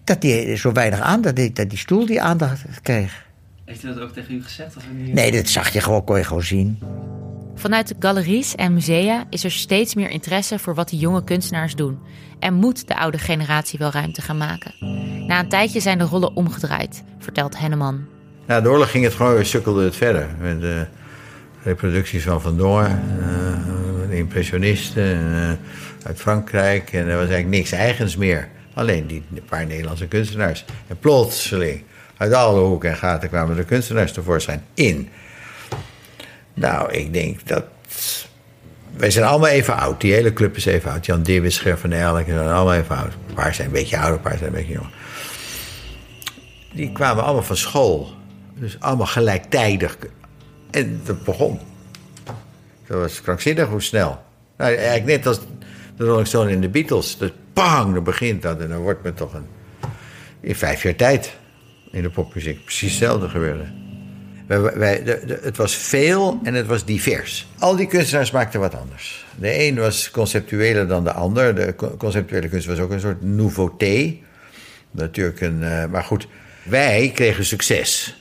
[0.05, 3.25] dat hij zo weinig aandacht, dat die stoel die aandacht kreeg.
[3.73, 4.77] Heeft hij dat ook tegen u gezegd?
[4.77, 5.15] Of niet?
[5.15, 6.79] Nee, dat zag je gewoon, kon je gewoon zien.
[7.55, 11.75] Vanuit de galeries en musea is er steeds meer interesse voor wat die jonge kunstenaars
[11.75, 11.99] doen.
[12.39, 14.75] En moet de oude generatie wel ruimte gaan maken.
[15.27, 18.05] Na een tijdje zijn de rollen omgedraaid, vertelt Henneman.
[18.47, 20.29] Na de oorlog ging het gewoon weer, sukkelde het verder.
[20.41, 20.87] Met de
[21.63, 25.51] reproducties van Van Dongen, eh, de impressionisten eh,
[26.07, 26.93] uit Frankrijk.
[26.93, 28.49] En er was eigenlijk niks eigens meer.
[28.75, 30.65] Alleen die paar Nederlandse kunstenaars.
[30.87, 31.83] En plotseling,
[32.23, 35.09] uit alle hoeken en gaten kwamen de kunstenaars tevoorschijn in.
[36.55, 37.65] Nou, ik denk dat...
[38.97, 40.01] Wij zijn allemaal even oud.
[40.01, 41.07] Die hele club is even oud.
[41.07, 43.13] Jan Dibbes, Ger van Elk, zijn allemaal even oud.
[43.29, 44.93] Een paar zijn een beetje ouder, een paar zijn een beetje jonger.
[46.73, 48.13] Die kwamen allemaal van school.
[48.55, 49.97] Dus allemaal gelijktijdig.
[50.71, 51.61] En dat begon.
[52.87, 54.23] Dat was krankzinnig hoe snel.
[54.57, 55.41] Nou, eigenlijk net als
[55.97, 57.19] de Rolling Stones en de Beatles.
[57.19, 58.61] Dat bang, dan begint dat.
[58.61, 59.47] En dan wordt men toch een...
[60.41, 61.41] In vijf jaar tijd
[61.93, 62.65] in de popmuziek.
[62.65, 63.65] Precies hetzelfde gebeurde.
[64.47, 67.47] Wij, wij, de, het was veel en het was divers.
[67.59, 69.25] Al die kunstenaars maakten wat anders.
[69.39, 71.55] De een was conceptueler dan de ander.
[71.55, 74.17] De co- conceptuele kunst was ook een soort nouveauté.
[74.91, 75.63] Natuurlijk een...
[75.63, 76.29] eh, maar goed,
[76.63, 78.17] wij kregen succes.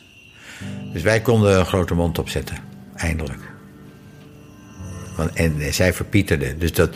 [0.93, 2.57] Dus wij konden een grote mond opzetten.
[2.95, 3.39] Eindelijk.
[5.33, 6.59] En zij verpieterden.
[6.59, 6.95] Dus dat...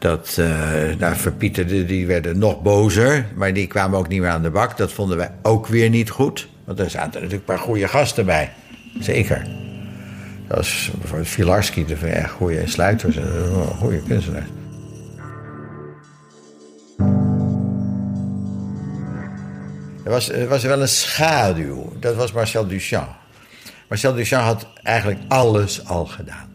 [0.00, 0.48] Dat eh
[0.98, 3.26] nou, verpieterden, die werden nog bozer.
[3.34, 4.76] Maar die kwamen ook niet meer aan de bak.
[4.76, 6.48] Dat vonden wij ook weer niet goed.
[6.64, 8.52] Want er zaten natuurlijk een paar goede gasten bij.
[9.00, 9.46] Zeker.
[10.48, 13.16] Dat was bijvoorbeeld Filarski, de echt goede sluiters.
[13.16, 13.24] eh,
[13.78, 14.46] Goede kunstenaars.
[20.04, 21.92] Er was, er was wel een schaduw.
[21.98, 23.08] Dat was Marcel Duchamp.
[23.88, 26.49] Marcel Duchamp had eigenlijk alles al gedaan.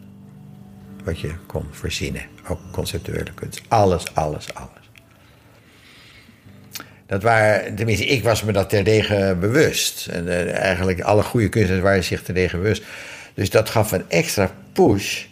[1.06, 2.22] Wat je kon verzinnen.
[2.48, 3.60] Ook conceptuele kunst.
[3.68, 4.90] Alles, alles, alles.
[7.06, 10.06] Dat waren, tenminste, ik was me dat terdege bewust.
[10.06, 12.82] En eh, eigenlijk alle goede kunstenaars waren zich terdege bewust.
[13.34, 15.24] Dus dat gaf een extra push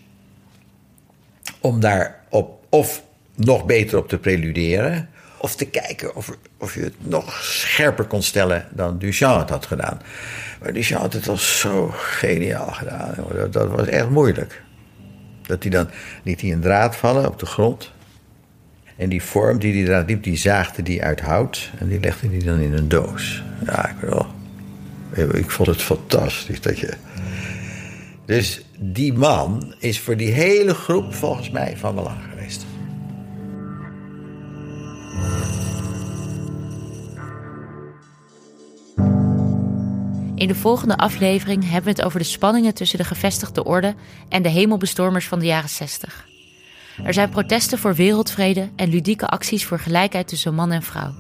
[1.61, 3.03] om daar op of
[3.35, 5.09] nog beter op te preluderen.
[5.39, 9.67] Of te kijken of, of je het nog scherper kon stellen dan Duchamp het had
[9.67, 10.01] gedaan.
[10.63, 13.15] Maar Duchamp had het al zo geniaal gedaan.
[13.51, 14.63] dat was echt moeilijk.
[15.47, 15.89] Dat hij dan
[16.23, 17.93] liet hij een draad vallen op de grond.
[18.97, 21.71] En die vorm die die draad liep, die zaagde die uit hout.
[21.79, 23.43] En die legde die dan in een doos.
[23.67, 24.27] Ja, ik wel.
[25.33, 26.93] Ik vond het fantastisch dat je.
[28.25, 32.19] Dus die man is voor die hele groep volgens mij van belang
[40.45, 43.95] In de volgende aflevering hebben we het over de spanningen tussen de gevestigde orde
[44.29, 46.27] en de hemelbestormers van de jaren 60.
[47.05, 51.15] Er zijn protesten voor wereldvrede en ludieke acties voor gelijkheid tussen man en vrouw.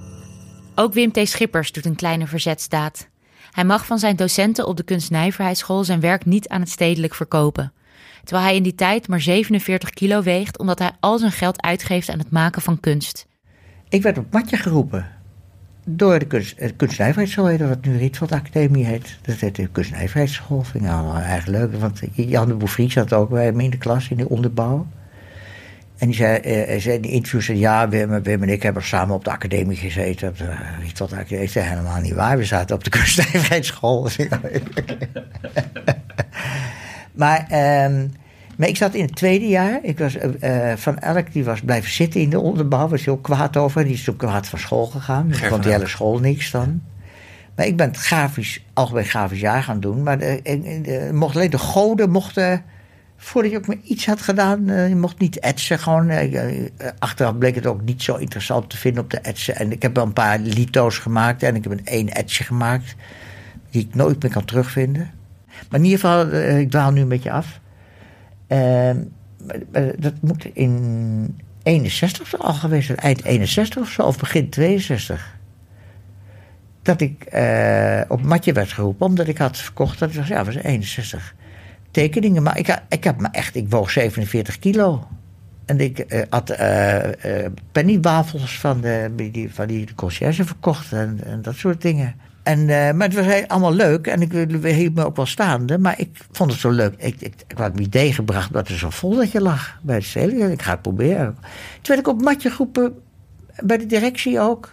[0.75, 1.29] Ook Wim T.
[1.29, 3.09] Schippers doet een kleine verzetsdaad.
[3.51, 7.73] Hij mag van zijn docenten op de kunstnijverheidsschool zijn werk niet aan het stedelijk verkopen.
[8.25, 12.09] Terwijl hij in die tijd maar 47 kilo weegt omdat hij al zijn geld uitgeeft
[12.09, 13.27] aan het maken van kunst.
[13.89, 15.14] Ik werd op matje geroepen.
[15.87, 19.19] Door de kunst, eh, kunstnijverheidsschool, heette wat nu Rietveld Academie heet.
[19.23, 20.63] Dat heette de kunstnijverheidsschool.
[20.63, 21.77] Vind ik allemaal erg leuk.
[21.77, 24.87] Want Jan de Bouffry zat ook bij me in de klas, in de onderbouw.
[25.99, 28.63] En die zei, eh, hij zei in die interview, zei, ja, Wim, Wim en ik
[28.63, 30.29] hebben samen op de academie gezeten.
[30.29, 31.45] Op de Rietveld Academie.
[31.45, 32.37] Ik zei, helemaal niet waar.
[32.37, 34.09] We zaten op de kunstnijverheidsschool.
[37.13, 38.07] maar, ehm,
[38.57, 39.79] maar ik zat in het tweede jaar.
[39.83, 42.89] Ik was, eh, eh, van Elk die was blijven zitten in de onderbouw.
[42.89, 43.85] Was heel kwaad over.
[43.85, 45.29] Die is toen kwaad van school gegaan.
[45.29, 46.83] Ik van vond die hele school niks dan.
[47.57, 50.03] Maar ik ben het grafisch, algemeen grafisch jaar gaan doen.
[50.03, 52.63] Maar de, en- en- en mocht alleen de goden mochten...
[53.17, 55.79] Voordat je ook maar iets had gedaan, eh, je mocht niet etsen.
[55.79, 59.57] Gewoon, eh, eh, achteraf bleek het ook niet zo interessant te vinden op de etsen.
[59.57, 62.95] En ik heb wel een paar lito's gemaakt en ik heb een één etsje gemaakt.
[63.71, 65.11] Die ik nooit meer kan terugvinden.
[65.71, 67.61] Maar in ieder geval, eh, ik dwaal nu een beetje af.
[68.47, 68.97] Ehm,
[69.99, 72.99] dat moet in 61 al geweest zijn.
[72.99, 75.33] Eind 61 of zo, of begin 62.
[76.83, 79.07] dat ik eh, op matje werd geroepen.
[79.07, 81.35] Omdat ik had verkocht, dat was, ja, was 61
[81.91, 82.43] tekeningen.
[82.43, 85.09] Maar ik, ik heb me echt, ik woog 47 kilo.
[85.65, 91.43] En ik eh, had eh, pennywafels van, de, die, van die conciërge verkocht en, en
[91.43, 92.15] dat soort dingen.
[92.45, 95.79] En, eh, maar het was allemaal leuk en ik hield me ook wel staande.
[95.79, 96.95] Maar ik vond het zo leuk.
[96.97, 99.99] Ik, ik, ik had een idee gebracht dat er zo vol dat je lag bij
[99.99, 100.53] de stedelijk.
[100.53, 101.35] Ik ga het proberen.
[101.35, 102.95] Toen werd ik op matje geroepen
[103.63, 104.71] bij de directie ook.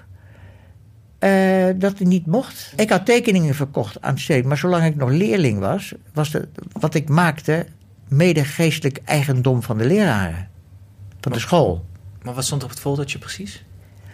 [1.20, 2.74] eh, dat het niet mocht.
[2.76, 4.46] Ik had tekeningen verkocht aan het.
[4.46, 7.66] Maar zolang ik nog leerling was, was het, wat ik maakte
[8.08, 10.50] mede geestelijk eigendom van de leraren.
[11.20, 11.86] Van de school.
[12.22, 13.64] Maar wat stond op het foldertje precies?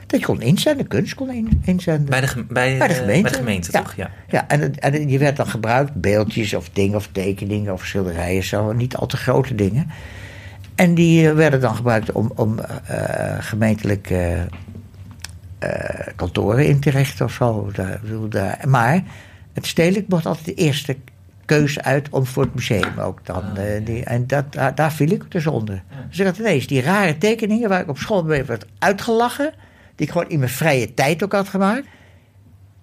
[0.07, 2.05] Dat je kon inzenden, kunst kon in- inzenden.
[2.09, 3.21] Bij de, bij, Bij de eh, gemeente.
[3.21, 3.81] bij de gemeente, Ja.
[3.81, 3.95] toch?
[3.95, 4.11] Ja.
[4.29, 8.71] Ja, en, en je werd dan gebruikt, beeldjes of dingen of tekeningen of schilderijen, zo,
[8.73, 9.89] niet al te grote dingen.
[10.75, 14.39] En die eh, werden dan gebruikt om, om eh, gemeentelijk eh,
[16.15, 17.71] kantoren in te richten of zo.
[18.67, 19.03] Maar
[19.53, 20.97] het stedelijk wordt altijd de eerste
[21.45, 23.43] keuze uit om voor het museum ook dan.
[23.57, 25.83] eh, die, en dat, daar, daar viel ik dus onder.
[26.09, 29.53] Dus ik had ineens die rare tekeningen waar ik op school mee werd uitgelachen,
[29.97, 31.85] die ik gewoon in mijn vrije tijd ook had gemaakt.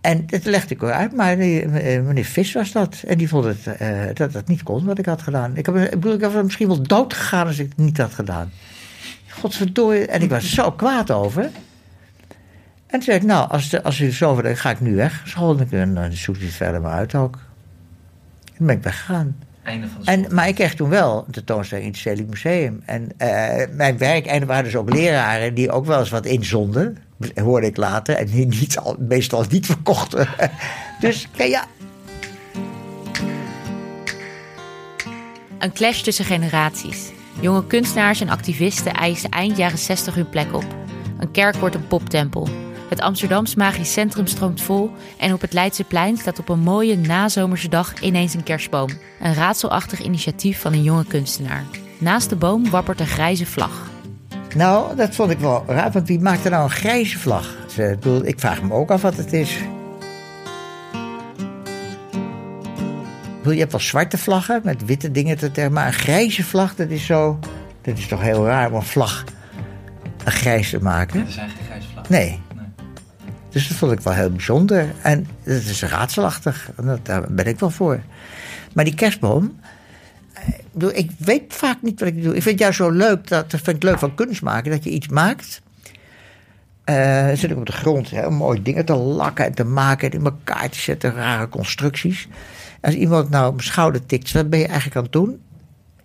[0.01, 1.69] En dat legde ik wel uit, maar eh,
[2.03, 3.03] meneer Vis was dat.
[3.07, 5.57] En die vond het, eh, dat het niet kon wat ik had gedaan.
[5.57, 8.15] Ik, heb, ik bedoel, ik was misschien wel dood gegaan als ik het niet had
[8.15, 8.51] gedaan.
[9.29, 10.07] Godverdorie.
[10.07, 11.43] En ik was zo kwaad over.
[11.43, 11.53] En
[13.01, 15.23] toen zei ik, nou, als, de- als u zo dan ga ik nu weg.
[15.25, 17.39] School, dan, dan zoekt u het verder maar uit ook.
[18.59, 19.37] En ben ik weggegaan.
[19.65, 22.83] Einde van de En, maar ik kreeg toen wel een tentoonstelling in het Stedelijk Museum.
[22.87, 26.27] En eh, mijn werk, en er waren dus ook leraren die ook wel eens wat
[26.27, 26.99] inzonden.
[27.35, 28.17] Hoorde ik later.
[28.17, 30.29] En die niet al, meestal niet verkochten.
[31.01, 31.65] dus ja,
[35.65, 37.11] Een clash tussen generaties.
[37.41, 40.65] Jonge kunstenaars en activisten eisen eind jaren 60 hun plek op.
[41.19, 42.49] Een kerk wordt een poptempel.
[42.95, 47.69] Het Amsterdams Magisch Centrum stroomt vol en op het Leidseplein staat op een mooie nazomerse
[47.69, 48.89] dag ineens een kerstboom.
[49.21, 51.65] Een raadselachtig initiatief van een jonge kunstenaar.
[51.99, 53.91] Naast de boom wappert een grijze vlag.
[54.57, 55.93] nou, dat vond ik wel raar.
[55.93, 57.57] Want wie maakt er nou een grijze vlag?
[57.77, 59.57] Ik, bedoel, ik vraag me ook af wat het is.
[59.57, 59.67] Ik
[63.39, 66.75] bedoel, Je hebt wel zwarte vlaggen met witte dingen te tegen, maar een grijze vlag,
[66.75, 67.39] dat is zo.
[67.83, 69.25] Dat is toch heel raar om een vlag
[70.25, 71.21] een grijs te maken.
[71.27, 72.15] Er zijn geen grijze vlaggen.
[72.15, 72.41] Nee.
[73.55, 74.95] Dus dat vond ik wel heel bijzonder.
[75.03, 76.71] En het is raadselachtig.
[76.83, 78.01] Dat, daar ben ik wel voor.
[78.73, 79.61] Maar die kerstboom.
[80.79, 82.37] eh, Ik, weet vaak niet wat ik doe.
[82.37, 83.29] Ik vind het juist zo leuk.
[83.29, 84.71] Dat, dat vind ik leuk van kunst maken.
[84.71, 85.63] Dat je iets maakt.
[86.85, 90.11] dan zit ik op de grond heel mooi dingen te lakken en te maken.
[90.11, 91.15] En in elkaar te zetten.
[91.15, 92.29] Rare constructies.
[92.81, 94.33] Als iemand nou op mijn schouder tikt.
[94.33, 95.43] Wat ben je eigenlijk aan het doen?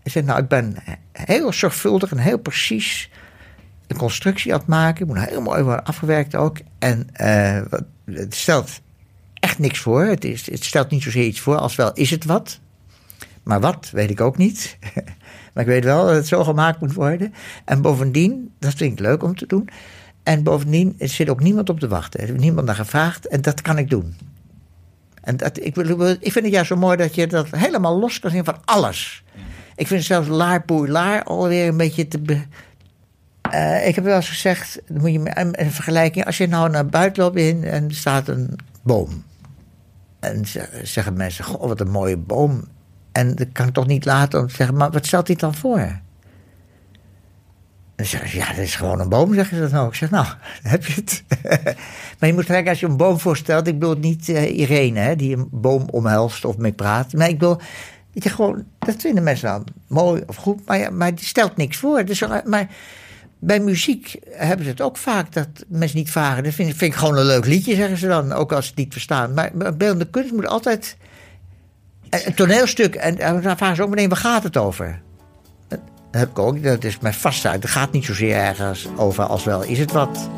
[0.03, 0.75] Ik zeg, nou, ik ben
[1.11, 3.09] heel zorgvuldig en heel precies
[3.89, 5.07] een constructie aan het maken.
[5.07, 6.57] Moet heel mooi worden afgewerkt ook.
[6.79, 7.61] En eh,
[8.05, 8.81] het stelt
[9.33, 10.03] echt niks voor.
[10.03, 12.59] Het, is, het stelt niet zozeer iets voor als wel is het wat.
[13.43, 14.77] Maar wat, weet ik ook niet.
[15.53, 17.33] maar ik weet wel dat het zo gemaakt moet worden.
[17.65, 19.69] En bovendien, dat vind ik leuk om te doen.
[20.23, 22.19] En bovendien, er zit ook niemand op te wachten.
[22.19, 24.15] Er heeft niemand naar gevraagd en dat kan ik doen.
[25.21, 28.19] En dat, ik, wil, ik vind het juist zo mooi dat je dat helemaal los
[28.19, 29.23] kan zien van alles.
[29.75, 32.41] Ik vind zelfs laar poei laar alweer een beetje te...
[33.51, 36.25] eh, ik heb wel eens gezegd, moet je een, vergelijking.
[36.25, 39.23] Als je nou naar buiten loopt in en er staat een boom.
[40.19, 42.63] En ze- zeggen mensen, goh, wat een mooie boom.
[43.11, 45.55] En dat kan ik toch niet laten om te zeggen, maar wat stelt hij dan
[45.55, 45.99] voor?
[47.95, 49.89] En zeggen ze, ja, dat is gewoon een boom, zeggen ze dan ook.
[49.89, 50.25] Ik zeg, nou,
[50.63, 51.23] heb je het.
[52.19, 55.15] maar je moet kijken, als je een boom voorstelt, ik bedoel niet eh, Irene, hè,
[55.15, 57.13] die een boom omhelst of mee praat.
[57.13, 57.57] Maar ik bedoel,
[58.13, 61.77] dat je gewoon, dat vinden mensen dan mooi of goed, maar, maar die stelt niks
[61.77, 62.05] voor.
[62.05, 62.67] Dus, eh, maar
[63.39, 66.43] bij muziek hebben ze het ook vaak dat mensen niet vragen.
[66.43, 68.79] Dat vind, vind ik gewoon een leuk liedje, zeggen ze dan, ook als ze het
[68.79, 69.33] niet verstaan.
[69.33, 70.97] Maar, beeldende kunst moet altijd.
[72.09, 75.01] Een een toneelstuk, en, dan vragen ze ook meteen, waar gaat het over?
[75.67, 75.79] Dat
[76.11, 77.63] heb ik ook, dat is mijn vast uit.
[77.63, 80.29] Het gaat niet zozeer ergens over als wel is het wat.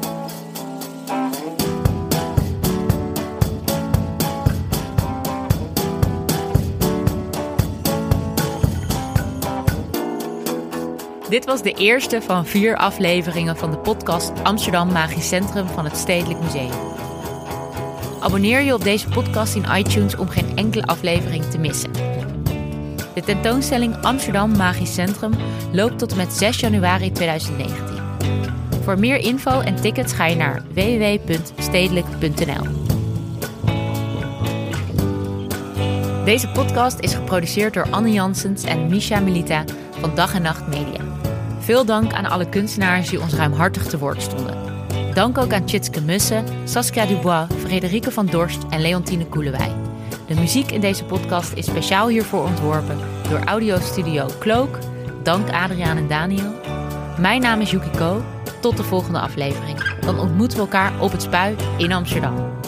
[11.32, 15.98] Dit was de eerste van vier afleveringen van de podcast Amsterdam Magisch Centrum van het
[15.98, 16.72] Stedelijk Museum.
[18.20, 21.92] Abonneer je op deze podcast in iTunes om geen enkele aflevering te missen.
[23.14, 25.34] De tentoonstelling Amsterdam Magisch Centrum
[25.72, 28.00] loopt tot en met 6 januari 2019.
[28.84, 32.66] Voor meer info en tickets ga je naar www.stedelijk.nl.
[36.26, 39.64] Deze podcast is geproduceerd door Anne Janssens en Misha Melita
[40.00, 41.11] van Dag en Nacht Media.
[41.62, 44.58] Veel dank aan alle kunstenaars die ons ruimhartig te woord stonden.
[45.14, 49.72] Dank ook aan Tjitske Mussen, Saskia Dubois, Frederike van Dorst en Leontine Koelewij.
[50.28, 52.98] De muziek in deze podcast is speciaal hiervoor ontworpen
[53.30, 54.78] door audiostudio Cloak.
[55.24, 56.56] Dank Adriaan en Daniel.
[57.20, 58.24] Mijn naam is Yukiko.
[58.62, 60.00] Tot de volgende aflevering.
[60.00, 62.60] Dan ontmoeten we elkaar op het Spui in Amsterdam.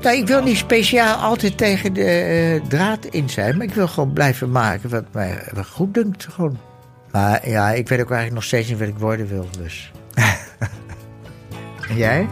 [0.00, 4.12] Ik wil niet speciaal altijd tegen de eh, draad in zijn, maar ik wil gewoon
[4.12, 6.26] blijven maken wat mij goed dunkt.
[6.30, 6.71] Gewoon.
[7.12, 9.48] Maar ja, ik weet ook eigenlijk nog steeds niet wat ik worden wil.
[9.58, 9.92] Dus.
[11.88, 12.28] en jij?